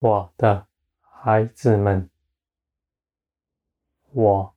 [0.00, 0.66] 我的
[1.02, 2.08] 孩子们，
[4.12, 4.54] 我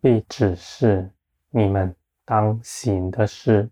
[0.00, 1.12] 必指示
[1.50, 1.94] 你们
[2.24, 3.70] 当行的事。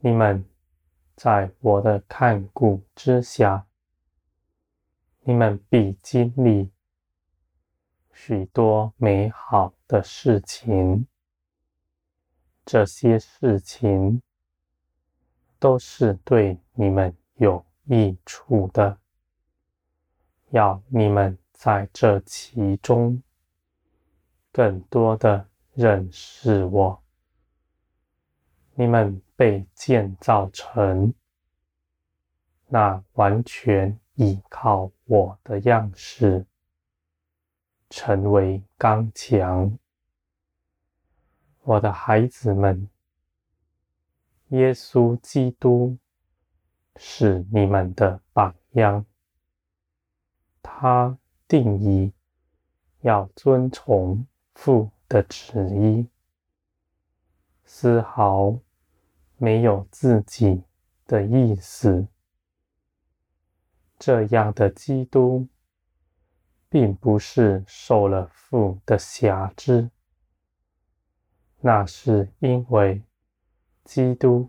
[0.00, 0.44] 你们
[1.16, 3.66] 在我的看顾之下，
[5.20, 6.70] 你们必经历
[8.12, 11.06] 许多美好的事情。
[12.66, 14.20] 这些事情
[15.58, 18.98] 都是对你们有益处的，
[20.50, 23.22] 要你们在这其中
[24.50, 27.02] 更多的认识我。
[28.74, 31.12] 你们被建造成
[32.66, 36.46] 那完全依靠我的样式，
[37.90, 39.78] 成为刚强。
[41.62, 42.88] 我的孩子们，
[44.48, 45.98] 耶稣基督。
[46.96, 49.04] 是你们的榜样，
[50.62, 52.12] 他定义
[53.00, 56.08] 要遵从父的旨意，
[57.64, 58.56] 丝毫
[59.36, 60.62] 没有自己
[61.06, 62.06] 的意思。
[63.98, 65.48] 这样的基督，
[66.68, 69.90] 并不是受了父的辖制，
[71.60, 73.02] 那是因为
[73.84, 74.48] 基督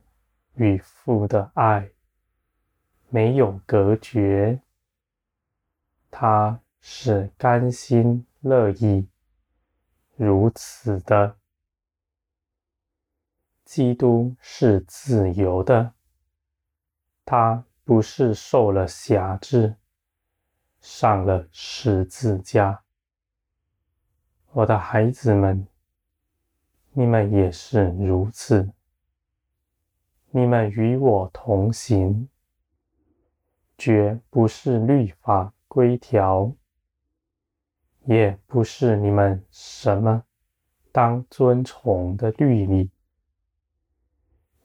[0.54, 1.90] 与父的爱。
[3.16, 4.60] 没有隔绝，
[6.12, 9.08] 他是甘心乐意
[10.18, 11.38] 如此的。
[13.64, 15.94] 基督是自由的，
[17.24, 19.78] 他不是受了挟制，
[20.82, 22.84] 上了十字架。
[24.52, 25.66] 我的孩子们，
[26.92, 28.70] 你们也是如此，
[30.32, 32.28] 你们与我同行。
[33.78, 36.54] 绝不是律法规条，
[38.06, 40.24] 也不是你们什么
[40.92, 42.90] 当遵从的律例。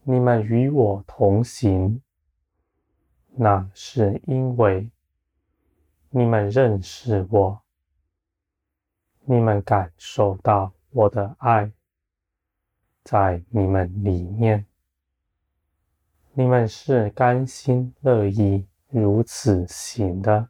[0.03, 2.01] 你们与我同行，
[3.33, 4.89] 那是因为
[6.11, 7.61] 你们认识我，
[9.25, 11.71] 你们感受到我的爱
[13.03, 14.67] 在你们里面，
[16.33, 18.67] 你们是甘心乐意。
[18.93, 20.49] 如此行的，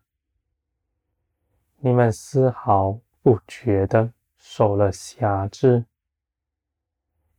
[1.76, 5.84] 你们丝毫不觉得受了辖制，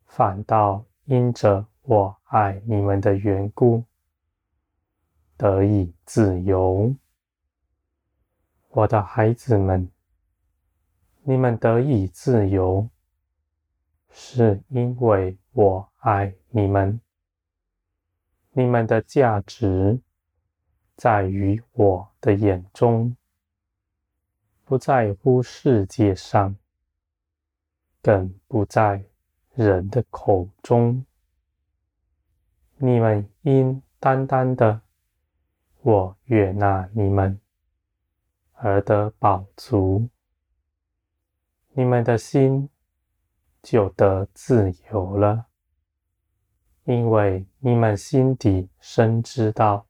[0.05, 3.83] 反倒因着我爱你们的缘故，
[5.37, 6.95] 得以自由。
[8.69, 9.89] 我的孩子们，
[11.23, 12.87] 你们得以自由，
[14.11, 17.01] 是因为我爱你们，
[18.51, 19.99] 你们的价值。
[21.01, 23.17] 在于我的眼中，
[24.63, 26.55] 不在乎世界上，
[28.03, 29.03] 更不在
[29.55, 31.03] 人的口中。
[32.75, 34.79] 你们因单单的
[35.81, 37.41] 我悦纳你们
[38.53, 40.07] 而得饱足，
[41.69, 42.69] 你们的心
[43.63, 45.47] 就得自由了，
[46.83, 49.87] 因为你们心底深知道。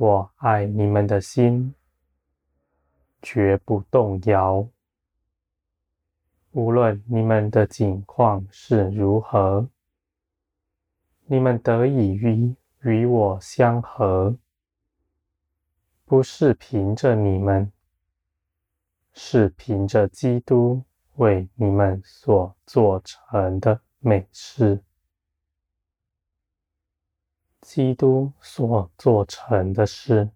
[0.00, 1.74] 我爱你们的心，
[3.20, 4.68] 绝不动摇。
[6.52, 9.68] 无论你们的境况是如何，
[11.26, 14.36] 你们得以与与我相合，
[16.04, 17.72] 不是凭着你们，
[19.12, 20.84] 是凭着基督
[21.16, 24.80] 为你们所做成的美事。
[27.60, 30.30] 基督所做成的事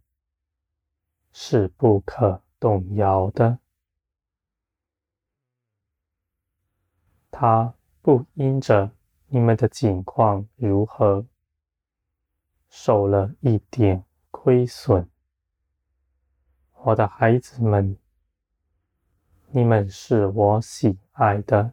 [1.33, 3.59] 是不可动摇的，
[7.31, 8.91] 他不因着
[9.29, 11.25] 你们的境况如何，
[12.69, 15.09] 受了一点亏损。
[16.85, 17.97] 我的孩子们，
[19.51, 21.73] 你们是我喜爱的，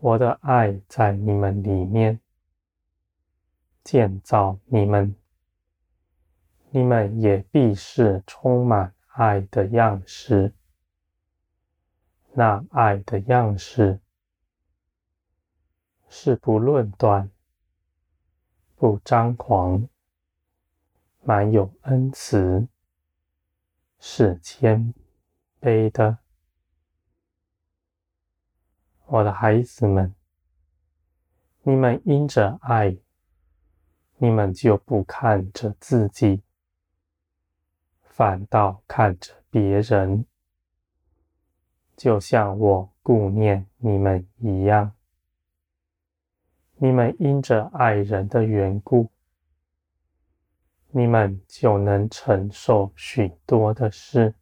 [0.00, 2.20] 我的爱在你们里面。
[3.84, 5.14] 建造你们，
[6.70, 10.54] 你们也必是充满爱的样式。
[12.32, 14.00] 那爱的样式
[16.08, 17.30] 是不论断、
[18.74, 19.86] 不张狂、
[21.22, 22.66] 满有恩慈、
[24.00, 24.94] 是谦
[25.60, 26.18] 卑的。
[29.06, 30.14] 我的孩子们，
[31.62, 32.96] 你们因着爱。
[34.18, 36.42] 你们就不看着自己，
[38.02, 40.24] 反倒看着别人，
[41.96, 44.92] 就像我顾念你们一样。
[46.76, 49.10] 你们因着爱人的缘故，
[50.90, 54.34] 你们就能承受许多的事。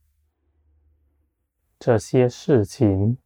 [1.78, 3.18] 这些事情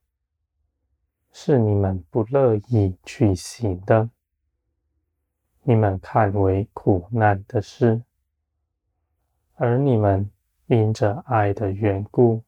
[1.33, 4.11] 是你们不乐意去行的。
[5.69, 8.01] 你们看为苦难的事，
[9.57, 10.31] 而你们
[10.67, 12.45] 因着爱的缘故，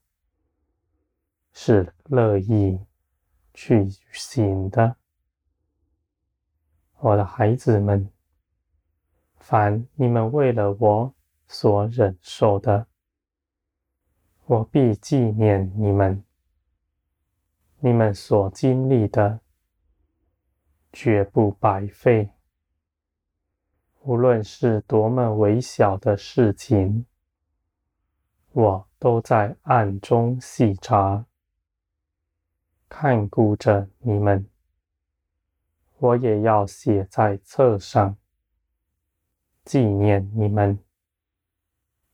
[1.53, 2.79] 是乐意
[3.53, 4.95] 去行的。
[6.99, 8.09] 我的孩子们，
[9.35, 11.13] 凡你们为了我
[11.49, 12.87] 所忍受的，
[14.45, 16.23] 我必纪念你们。
[17.81, 19.41] 你们所经历的，
[20.93, 22.31] 绝不白费。
[24.03, 27.05] 无论是多么微小的事情，
[28.53, 31.25] 我都在暗中细察，
[32.89, 34.47] 看顾着你们。
[35.99, 38.17] 我也要写在册上，
[39.65, 40.79] 纪念你们，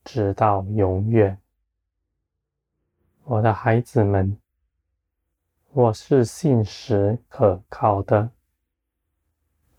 [0.04, 1.38] 直到永远。
[3.24, 4.36] 我的孩子们，
[5.70, 8.30] 我是信实可靠的，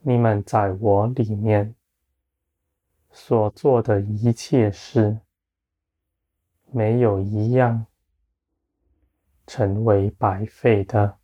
[0.02, 1.76] 你们在我里面。
[3.18, 5.22] 所做的一切事，
[6.72, 7.86] 没有一样
[9.48, 11.18] 成为白费的。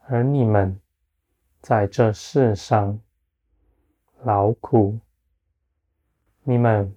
[0.00, 0.78] 而你们
[1.62, 3.00] 在这世上
[4.24, 5.00] 劳苦，
[6.42, 6.94] 你们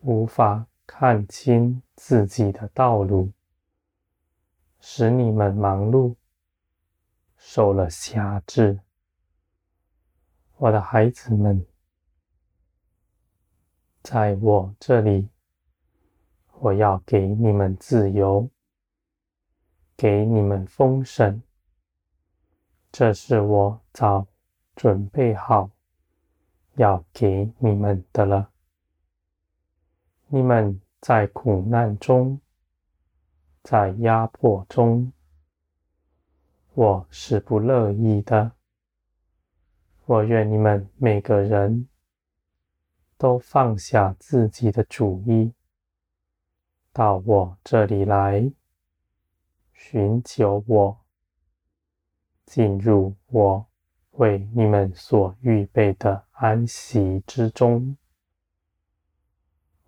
[0.00, 3.30] 无法看清自己的道路，
[4.80, 6.16] 使你们忙碌，
[7.36, 8.80] 受了辖制。
[10.56, 11.64] 我的孩子们。
[14.12, 15.28] 在我这里，
[16.58, 18.50] 我要给你们自由，
[19.96, 21.40] 给你们丰盛。
[22.90, 24.26] 这是我早
[24.74, 25.70] 准备好
[26.74, 28.50] 要给你们的了。
[30.26, 32.40] 你们在苦难中，
[33.62, 35.12] 在压迫中，
[36.74, 38.50] 我是不乐意的。
[40.04, 41.86] 我愿你们每个人。
[43.20, 45.52] 都放下自己的主意，
[46.90, 48.50] 到我这里来，
[49.74, 50.98] 寻求我，
[52.46, 53.66] 进入我
[54.12, 57.94] 为你们所预备的安息之中。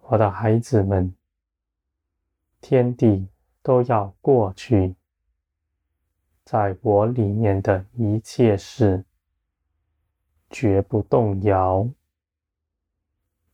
[0.01, 1.15] 我的孩子们，
[2.61, 3.29] 天地
[3.63, 4.95] 都要过去，
[6.45, 9.07] 在我里面的一切事，
[10.51, 11.89] 绝不动摇。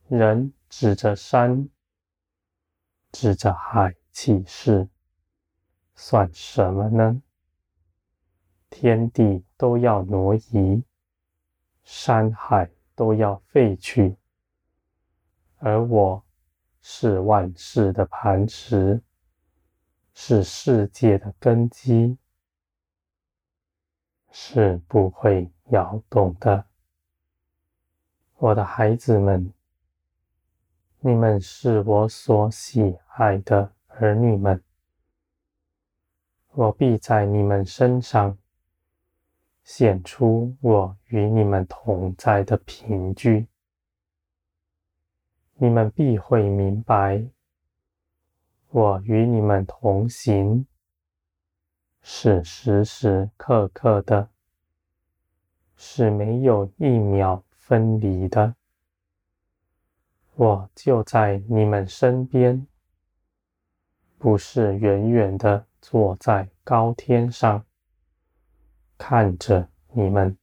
[0.08, 1.68] 人指着山，
[3.12, 4.88] 指着海起誓，
[5.94, 7.22] 算什么呢？
[8.70, 10.82] 天地都要挪移，
[11.84, 14.16] 山海都要废去，
[15.58, 16.24] 而我
[16.80, 19.02] 是万事的磐石，
[20.14, 22.16] 是世界的根基，
[24.30, 26.64] 是不会摇动的。
[28.36, 29.52] 我的孩子们。
[31.00, 34.60] 你们是我所喜爱的儿女们，
[36.54, 38.36] 我必在你们身上
[39.62, 43.46] 显出我与你们同在的凭据。
[45.54, 47.24] 你们必会明白，
[48.70, 50.66] 我与你们同行，
[52.02, 54.30] 是时时刻刻的，
[55.76, 58.56] 是没有一秒分离的。
[60.38, 62.64] 我就在你们身边，
[64.18, 67.66] 不是远远的坐在高天上
[68.96, 70.38] 看着你们，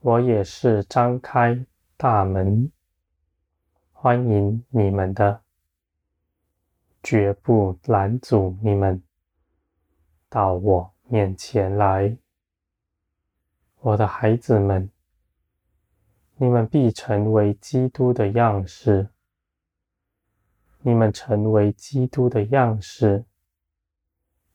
[0.00, 1.64] 我也是张开
[1.96, 2.70] 大门
[3.90, 5.40] 欢迎你们的，
[7.02, 9.02] 绝不拦阻你们
[10.28, 12.14] 到我面前来，
[13.80, 14.90] 我的孩子们。
[16.38, 19.08] 你们必成为基督的样式。
[20.80, 23.24] 你们成为基督的样式，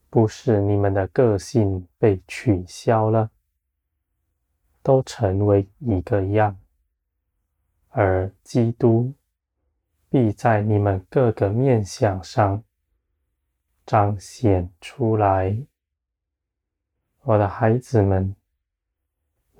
[0.09, 3.31] 不是你们的个性被取消了，
[4.81, 6.57] 都成为一个样，
[7.89, 9.13] 而基督
[10.09, 12.63] 必在你们各个面向上
[13.85, 15.65] 彰显出来。
[17.23, 18.35] 我的孩子们。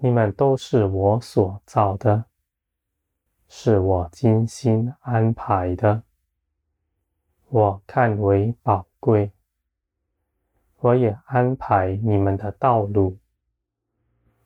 [0.04, 2.26] 你们都是我所造的，
[3.48, 6.02] 是我精心安排的，
[7.50, 9.32] 我看为宝贵。
[10.78, 13.20] 我也安排你们的道路，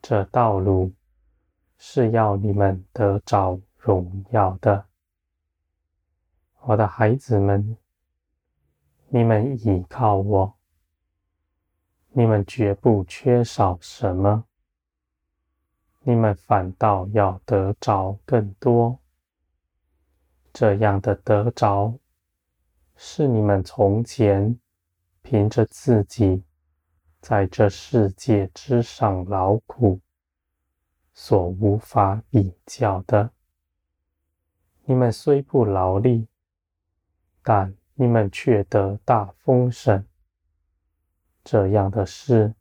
[0.02, 0.92] 这道路
[1.78, 4.86] 是要你们得着荣耀的。
[6.64, 7.78] 我的孩子们，
[9.08, 10.54] 你们倚靠我，
[12.10, 14.44] 你们绝不缺少什么。
[16.08, 19.00] 你们反倒要得着更多，
[20.54, 21.98] 这样的得着，
[22.96, 24.60] 是你们从前
[25.24, 26.44] 凭着自己
[27.22, 30.00] 在这世界之上劳苦
[31.12, 33.32] 所无法比较的。
[34.84, 36.28] 你们虽不劳力，
[37.42, 40.06] 但你们却得大丰盛。
[41.44, 42.54] 这样的事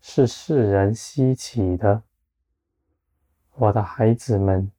[0.00, 2.02] 是世人稀奇的。
[3.54, 4.72] 我的孩子们，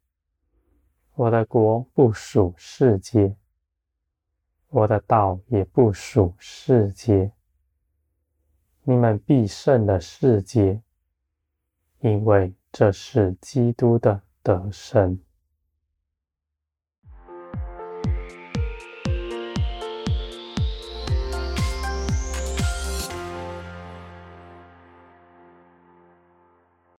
[1.13, 3.35] 我的国不属世界，
[4.69, 7.31] 我的道也不属世界。
[8.81, 10.81] 你们必胜的世界，
[11.99, 15.19] 因为这是基督的得胜。